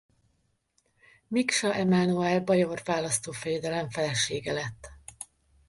Miksa 1.27 1.73
Emánuel 1.73 2.39
bajor 2.43 2.81
választófejedelem 2.85 3.89
felesége 3.89 4.51
lett. 4.53 4.91